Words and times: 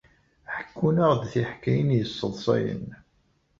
Ḥekkunt-aɣ-d 0.55 1.21
tiḥkayin 1.31 1.89
yesseḍsayen. 1.97 2.85